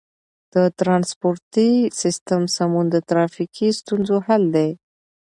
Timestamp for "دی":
4.55-4.69